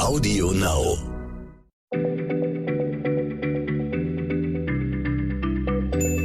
[0.00, 0.96] Audio Now.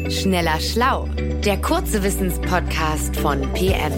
[0.09, 1.09] Schneller Schlau,
[1.43, 3.91] der kurze Wissenspodcast von PM.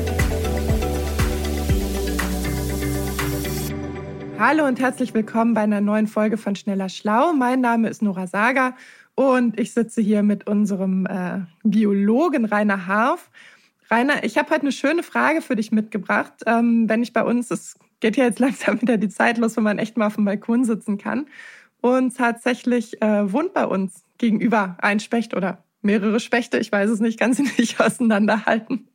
[4.40, 7.34] Hallo und herzlich willkommen bei einer neuen Folge von Schneller Schlau.
[7.34, 8.76] Mein Name ist Nora Sager
[9.14, 13.30] und ich sitze hier mit unserem äh, Biologen Rainer Harf.
[13.92, 16.34] Rainer, ich habe heute eine schöne Frage für dich mitgebracht.
[16.48, 19.62] Ähm, wenn ich bei uns, es geht ja jetzt langsam wieder die Zeit los, wo
[19.62, 21.28] man echt mal auf dem Balkon sitzen kann.
[21.82, 27.00] Und tatsächlich äh, wohnt bei uns gegenüber ein Specht oder mehrere Spechte, ich weiß es
[27.00, 28.88] nicht, kann sie nicht auseinanderhalten.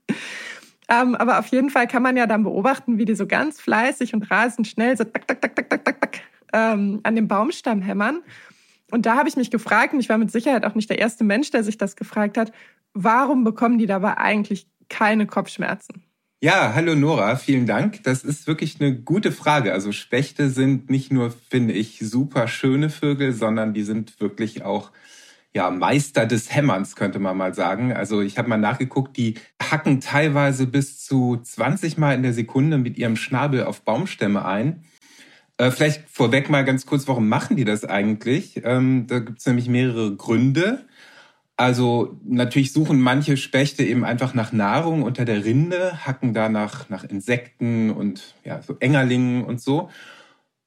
[0.89, 4.15] Ähm, aber auf jeden Fall kann man ja dann beobachten, wie die so ganz fleißig
[4.15, 6.21] und rasend schnell so tak, tak, tak, tak, tak, tak, tak,
[6.53, 8.21] ähm, an dem Baumstamm hämmern.
[8.91, 11.25] Und da habe ich mich gefragt, und ich war mit Sicherheit auch nicht der erste
[11.25, 12.53] Mensch, der sich das gefragt hat,
[12.93, 16.05] warum bekommen die dabei eigentlich keine Kopfschmerzen?
[16.45, 18.03] Ja, hallo Nora, vielen Dank.
[18.03, 19.73] Das ist wirklich eine gute Frage.
[19.73, 24.91] Also Spechte sind nicht nur, finde ich, super schöne Vögel, sondern die sind wirklich auch
[25.55, 27.93] ja, Meister des Hämmerns, könnte man mal sagen.
[27.93, 32.77] Also ich habe mal nachgeguckt, die hacken teilweise bis zu 20 Mal in der Sekunde
[32.77, 34.83] mit ihrem Schnabel auf Baumstämme ein.
[35.59, 38.63] Äh, vielleicht vorweg mal ganz kurz, warum machen die das eigentlich?
[38.65, 40.87] Ähm, da gibt es nämlich mehrere Gründe.
[41.57, 46.89] Also natürlich suchen manche Spechte eben einfach nach Nahrung unter der Rinde, hacken da nach,
[46.89, 49.91] nach Insekten und ja, so Engerlingen und so.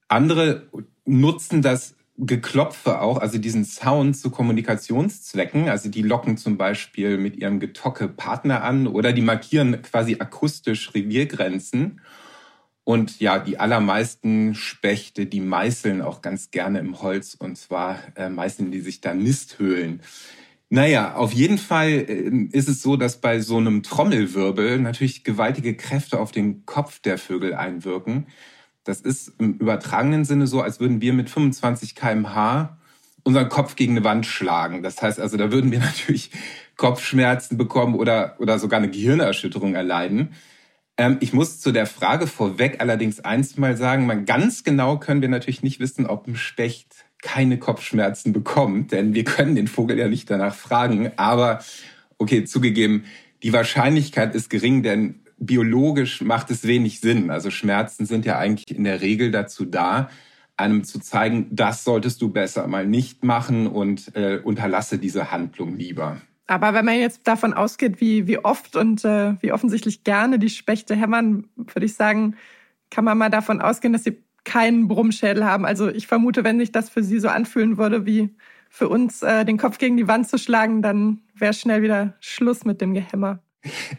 [0.08, 0.68] Andere
[1.04, 5.68] nutzen das Geklopfe auch, also diesen Sound zu Kommunikationszwecken.
[5.68, 10.94] Also die locken zum Beispiel mit ihrem Getocke Partner an oder die markieren quasi akustisch
[10.94, 12.00] Reviergrenzen.
[12.84, 18.30] Und ja, die allermeisten Spechte, die meißeln auch ganz gerne im Holz und zwar äh,
[18.30, 20.00] meißeln die sich da Nisthöhlen.
[20.68, 25.76] Naja, auf jeden Fall äh, ist es so, dass bei so einem Trommelwirbel natürlich gewaltige
[25.76, 28.26] Kräfte auf den Kopf der Vögel einwirken.
[28.82, 32.78] Das ist im übertragenen Sinne so, als würden wir mit 25 kmh
[33.22, 34.82] unseren Kopf gegen eine Wand schlagen.
[34.82, 36.30] Das heißt also, da würden wir natürlich
[36.76, 40.30] Kopfschmerzen bekommen oder, oder sogar eine Gehirnerschütterung erleiden.
[40.96, 45.22] Ähm, ich muss zu der Frage vorweg allerdings eins mal sagen, mal ganz genau können
[45.22, 49.98] wir natürlich nicht wissen, ob ein Specht keine Kopfschmerzen bekommt, denn wir können den Vogel
[49.98, 51.10] ja nicht danach fragen.
[51.16, 51.60] Aber
[52.18, 53.04] okay, zugegeben,
[53.42, 57.30] die Wahrscheinlichkeit ist gering, denn biologisch macht es wenig Sinn.
[57.30, 60.08] Also Schmerzen sind ja eigentlich in der Regel dazu da,
[60.56, 65.76] einem zu zeigen, das solltest du besser mal nicht machen und äh, unterlasse diese Handlung
[65.76, 66.18] lieber.
[66.46, 70.50] Aber wenn man jetzt davon ausgeht, wie, wie oft und äh, wie offensichtlich gerne die
[70.50, 72.36] Spechte hämmern, würde ich sagen,
[72.90, 75.66] kann man mal davon ausgehen, dass sie keinen Brummschädel haben.
[75.66, 78.30] Also ich vermute, wenn sich das für Sie so anfühlen würde, wie
[78.70, 82.64] für uns äh, den Kopf gegen die Wand zu schlagen, dann wäre schnell wieder Schluss
[82.64, 83.40] mit dem Gehämmer.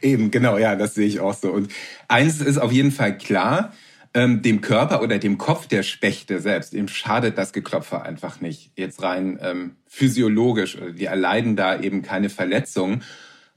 [0.01, 1.51] Eben, genau, ja, das sehe ich auch so.
[1.51, 1.71] Und
[2.07, 3.73] eins ist auf jeden Fall klar,
[4.17, 8.71] ähm, dem Körper oder dem Kopf der Spechte selbst, ihm schadet das Geklopfe einfach nicht.
[8.75, 13.03] Jetzt rein ähm, physiologisch, die erleiden da eben keine Verletzung.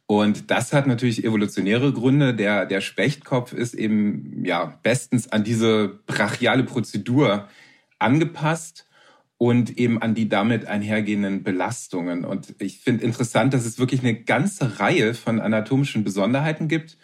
[0.04, 2.34] Und das hat natürlich evolutionäre Gründe.
[2.34, 7.48] Der, der Spechtkopf ist eben ja bestens an diese brachiale Prozedur
[7.98, 8.86] angepasst
[9.38, 12.26] und eben an die damit einhergehenden Belastungen.
[12.26, 16.98] Und ich finde interessant, dass es wirklich eine ganze Reihe von anatomischen Besonderheiten gibt,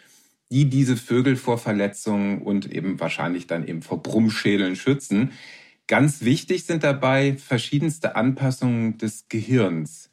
[0.51, 5.31] die diese Vögel vor Verletzungen und eben wahrscheinlich dann eben vor Brummschädeln schützen.
[5.87, 10.09] Ganz wichtig sind dabei verschiedenste Anpassungen des Gehirns.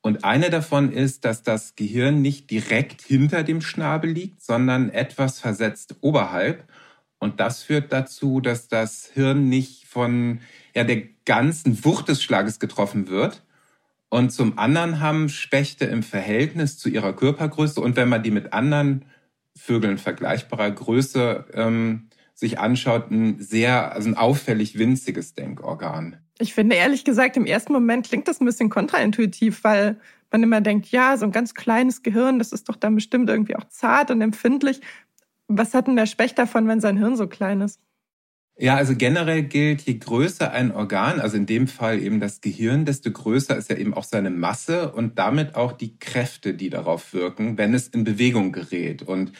[0.00, 5.40] Und eine davon ist, dass das Gehirn nicht direkt hinter dem Schnabel liegt, sondern etwas
[5.40, 6.64] versetzt oberhalb.
[7.18, 10.40] Und das führt dazu, dass das Hirn nicht von
[10.74, 13.42] ja, der ganzen Wucht des Schlages getroffen wird.
[14.08, 18.52] Und zum anderen haben Spechte im Verhältnis zu ihrer Körpergröße und wenn man die mit
[18.52, 19.04] anderen
[19.58, 26.16] Vögeln vergleichbarer Größe ähm, sich anschaut, ein sehr, also ein auffällig winziges Denkorgan.
[26.38, 29.96] Ich finde ehrlich gesagt, im ersten Moment klingt das ein bisschen kontraintuitiv, weil
[30.30, 33.56] man immer denkt, ja, so ein ganz kleines Gehirn, das ist doch dann bestimmt irgendwie
[33.56, 34.80] auch zart und empfindlich.
[35.48, 37.80] Was hat denn der Specht davon, wenn sein Hirn so klein ist?
[38.60, 42.84] Ja, also generell gilt, je größer ein Organ, also in dem Fall eben das Gehirn,
[42.84, 47.14] desto größer ist ja eben auch seine Masse und damit auch die Kräfte, die darauf
[47.14, 49.02] wirken, wenn es in Bewegung gerät.
[49.02, 49.32] Und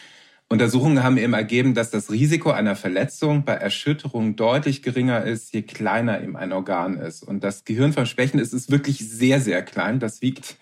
[0.50, 5.62] Untersuchungen haben eben ergeben, dass das Risiko einer Verletzung bei Erschütterung deutlich geringer ist, je
[5.62, 7.22] kleiner eben ein Organ ist.
[7.22, 10.00] Und das Gehirn von Spechten ist, ist wirklich sehr, sehr klein.
[10.00, 10.56] Das wiegt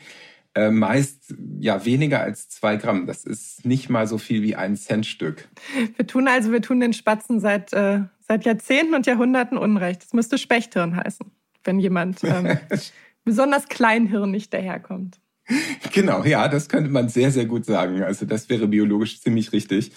[0.56, 3.06] äh, meist ja weniger als zwei Gramm.
[3.06, 5.48] Das ist nicht mal so viel wie ein Centstück.
[5.94, 10.02] Wir tun also, wir tun den Spatzen seit, äh, seit Jahrzehnten und Jahrhunderten Unrecht.
[10.02, 11.30] Das müsste Spechthirn heißen,
[11.62, 12.58] wenn jemand ähm,
[13.24, 15.20] besonders kleinhirnig daherkommt.
[15.92, 18.02] Genau, ja, das könnte man sehr, sehr gut sagen.
[18.02, 19.92] Also das wäre biologisch ziemlich richtig.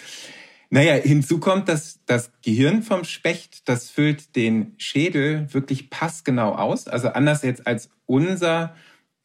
[0.70, 6.86] Naja, hinzu kommt, dass das Gehirn vom Specht, das füllt den Schädel wirklich passgenau aus.
[6.86, 8.76] Also anders jetzt als unser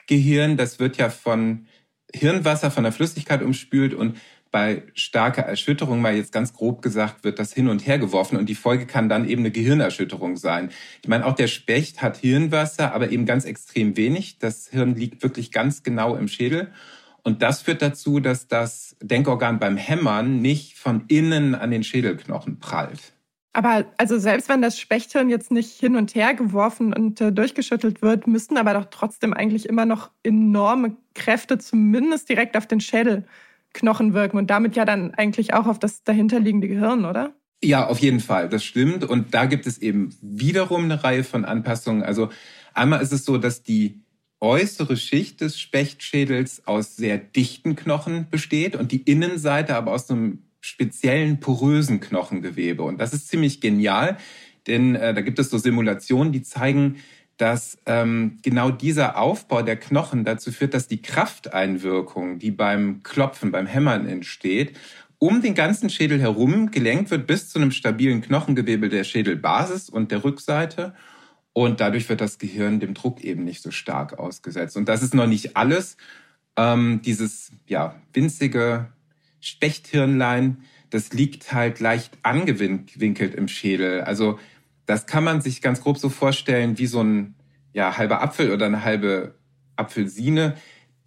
[0.07, 1.67] Gehirn, das wird ja von
[2.13, 4.17] Hirnwasser, von der Flüssigkeit umspült und
[4.55, 8.47] bei starker Erschütterung, mal jetzt ganz grob gesagt, wird das hin und her geworfen und
[8.47, 10.69] die Folge kann dann eben eine Gehirnerschütterung sein.
[11.01, 14.39] Ich meine, auch der Specht hat Hirnwasser, aber eben ganz extrem wenig.
[14.39, 16.71] Das Hirn liegt wirklich ganz genau im Schädel.
[17.21, 22.59] Und das führt dazu, dass das Denkorgan beim Hämmern nicht von innen an den Schädelknochen
[22.59, 23.11] prallt.
[23.51, 28.01] Aber also selbst wenn das Spechthirn jetzt nicht hin und her geworfen und äh, durchgeschüttelt
[28.01, 32.79] wird, müssten aber doch trotzdem eigentlich immer noch enorme Kräfte zumindest direkt auf den
[33.75, 37.33] Schädelknochen wirken und damit ja dann eigentlich auch auf das dahinterliegende Gehirn, oder?
[37.63, 39.03] Ja, auf jeden Fall, das stimmt.
[39.03, 42.03] Und da gibt es eben wiederum eine Reihe von Anpassungen.
[42.03, 42.29] Also
[42.73, 44.01] einmal ist es so, dass die
[44.39, 50.43] äußere Schicht des Spechtschädels aus sehr dichten Knochen besteht und die Innenseite aber aus einem
[50.61, 52.83] speziellen porösen Knochengewebe.
[52.83, 54.17] Und das ist ziemlich genial,
[54.67, 56.97] denn äh, da gibt es so Simulationen, die zeigen,
[57.37, 63.51] dass ähm, genau dieser Aufbau der Knochen dazu führt, dass die Krafteinwirkung, die beim Klopfen,
[63.51, 64.77] beim Hämmern entsteht,
[65.17, 70.11] um den ganzen Schädel herum gelenkt wird bis zu einem stabilen Knochengewebe der Schädelbasis und
[70.11, 70.93] der Rückseite.
[71.51, 74.75] Und dadurch wird das Gehirn dem Druck eben nicht so stark ausgesetzt.
[74.75, 75.97] Und das ist noch nicht alles.
[76.57, 78.87] Ähm, dieses ja, winzige
[79.39, 84.01] Spechthirnlein, das liegt halt leicht angewinkelt im Schädel.
[84.01, 84.37] Also
[84.85, 87.35] das kann man sich ganz grob so vorstellen wie so ein
[87.73, 89.35] ja, halber Apfel oder eine halbe
[89.75, 90.55] Apfelsine,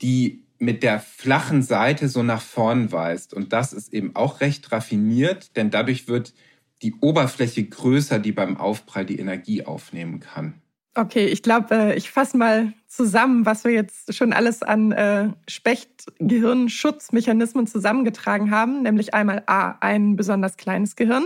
[0.03, 3.33] die mit der flachen Seite so nach vorn weist.
[3.33, 6.35] Und das ist eben auch recht raffiniert, denn dadurch wird
[6.83, 10.61] die Oberfläche größer, die beim Aufprall die Energie aufnehmen kann.
[10.99, 15.29] Okay, ich glaube, äh, ich fasse mal zusammen, was wir jetzt schon alles an äh,
[15.47, 18.83] Specht-Gehirnschutzmechanismen zusammengetragen haben.
[18.83, 21.25] Nämlich einmal A, ein besonders kleines Gehirn.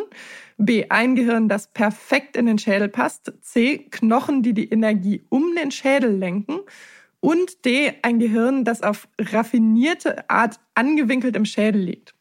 [0.59, 3.33] B, ein Gehirn, das perfekt in den Schädel passt.
[3.41, 6.59] C, Knochen, die die Energie um den Schädel lenken.
[7.21, 12.15] Und D, ein Gehirn, das auf raffinierte Art angewinkelt im Schädel liegt.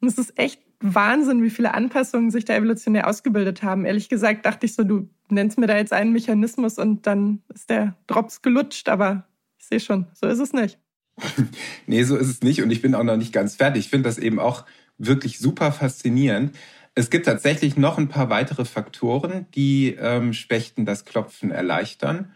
[0.00, 3.84] Und es ist echt Wahnsinn, wie viele Anpassungen sich da evolutionär ausgebildet haben.
[3.84, 7.70] Ehrlich gesagt dachte ich so, du nennst mir da jetzt einen Mechanismus und dann ist
[7.70, 9.26] der Drops gelutscht, aber
[9.58, 10.78] ich sehe schon, so ist es nicht.
[11.86, 13.84] nee, so ist es nicht und ich bin auch noch nicht ganz fertig.
[13.84, 14.64] Ich finde das eben auch
[14.98, 16.56] wirklich super faszinierend.
[16.94, 22.32] Es gibt tatsächlich noch ein paar weitere Faktoren, die ähm, Spechten das Klopfen erleichtern.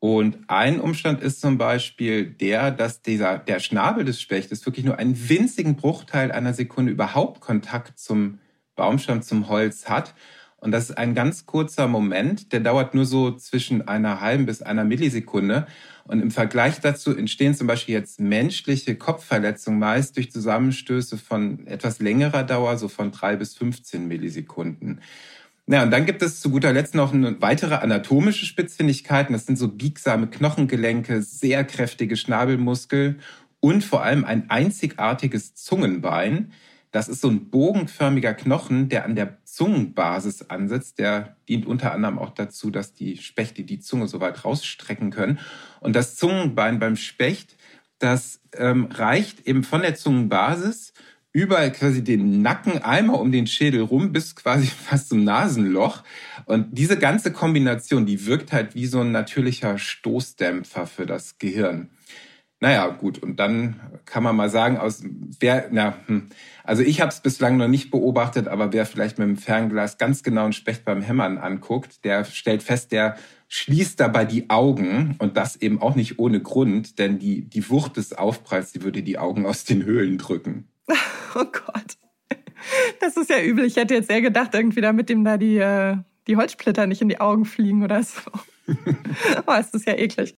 [0.00, 4.98] Und ein Umstand ist zum Beispiel der, dass dieser, der Schnabel des Spechtes wirklich nur
[4.98, 8.38] einen winzigen Bruchteil einer Sekunde überhaupt Kontakt zum
[8.74, 10.14] Baumstamm, zum Holz hat.
[10.64, 14.62] Und das ist ein ganz kurzer Moment, der dauert nur so zwischen einer halben bis
[14.62, 15.66] einer Millisekunde.
[16.04, 22.00] Und im Vergleich dazu entstehen zum Beispiel jetzt menschliche Kopfverletzungen meist durch Zusammenstöße von etwas
[22.00, 25.02] längerer Dauer, so von drei bis 15 Millisekunden.
[25.66, 29.34] Ja, und dann gibt es zu guter Letzt noch eine weitere anatomische Spitzfindigkeiten.
[29.34, 33.18] Das sind so biegsame Knochengelenke, sehr kräftige Schnabelmuskel
[33.60, 36.52] und vor allem ein einzigartiges Zungenbein.
[36.94, 41.00] Das ist so ein bogenförmiger Knochen, der an der Zungenbasis ansetzt.
[41.00, 45.40] Der dient unter anderem auch dazu, dass die Spechte die Zunge so weit rausstrecken können.
[45.80, 47.56] Und das Zungenbein beim Specht,
[47.98, 50.92] das ähm, reicht eben von der Zungenbasis
[51.32, 56.04] überall quasi den Nacken einmal um den Schädel rum bis quasi fast zum Nasenloch.
[56.44, 61.90] Und diese ganze Kombination, die wirkt halt wie so ein natürlicher Stoßdämpfer für das Gehirn.
[62.60, 65.02] Naja, gut, und dann kann man mal sagen, aus
[65.40, 66.28] wer, na, hm,
[66.62, 70.22] also ich habe es bislang noch nicht beobachtet, aber wer vielleicht mit dem Fernglas ganz
[70.22, 73.16] genau einen Specht beim Hämmern anguckt, der stellt fest, der
[73.48, 77.96] schließt dabei die Augen und das eben auch nicht ohne Grund, denn die, die Wucht
[77.96, 80.68] des Aufpralls, die würde die Augen aus den Höhlen drücken.
[81.36, 81.96] Oh Gott.
[83.00, 83.64] Das ist ja übel.
[83.64, 85.96] Ich hätte jetzt eher gedacht, irgendwie damit dem da die, äh,
[86.28, 88.20] die Holzsplitter nicht in die Augen fliegen oder so.
[89.46, 90.34] oh, ist das ja eklig.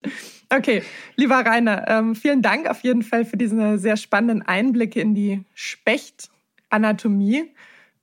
[0.51, 0.83] Okay,
[1.17, 5.45] lieber Rainer, ähm, vielen Dank auf jeden Fall für diese sehr spannenden Einblicke in die
[5.55, 7.55] Spechtanatomie.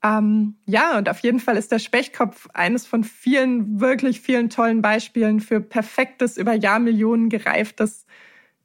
[0.03, 4.81] Ähm, ja, und auf jeden Fall ist der Spechtkopf eines von vielen, wirklich vielen tollen
[4.81, 8.05] Beispielen für perfektes, über Jahrmillionen gereiftes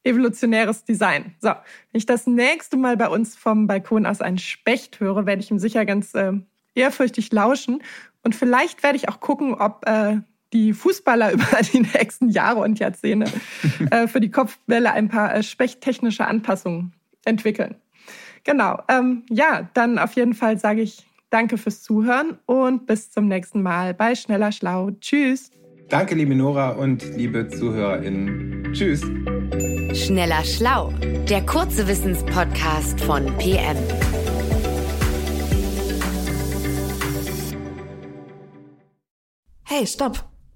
[0.05, 1.35] evolutionäres Design.
[1.41, 5.43] So, wenn ich das nächste Mal bei uns vom Balkon aus einen Specht höre, werde
[5.43, 6.33] ich ihm sicher ganz äh,
[6.75, 7.83] ehrfürchtig lauschen.
[8.23, 10.19] Und vielleicht werde ich auch gucken, ob äh,
[10.53, 13.31] die Fußballer über die nächsten Jahre und Jahrzehnte
[13.91, 16.93] äh, für die Kopfwelle ein paar äh, spechtechnische Anpassungen
[17.25, 17.77] entwickeln.
[18.45, 23.29] Genau, ähm, ja, dann auf jeden Fall sage ich danke fürs Zuhören und bis zum
[23.29, 24.91] nächsten Mal bei Schneller Schlau.
[25.01, 25.51] Tschüss.
[25.89, 28.73] Danke, liebe Nora und liebe ZuhörerInnen.
[28.73, 29.01] Tschüss.
[29.95, 30.93] Schneller Schlau,
[31.29, 33.77] der kurze Wissenspodcast von PM.
[39.65, 40.38] Hey, stopp!